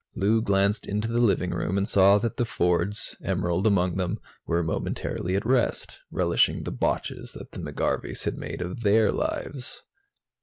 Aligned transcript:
Lou 0.15 0.41
glanced 0.41 0.87
into 0.87 1.07
the 1.07 1.21
living 1.21 1.51
room 1.51 1.77
and 1.77 1.87
saw 1.87 2.17
that 2.17 2.37
the 2.37 2.43
Fords, 2.43 3.15
Emerald 3.23 3.67
among 3.67 3.97
them, 3.97 4.19
were 4.47 4.63
momentarily 4.63 5.35
at 5.35 5.45
rest, 5.45 5.99
relishing 6.09 6.63
the 6.63 6.71
botches 6.71 7.33
that 7.33 7.51
the 7.51 7.59
McGarveys 7.59 8.23
had 8.23 8.35
made 8.35 8.61
of 8.63 8.81
their 8.81 9.11
lives. 9.11 9.83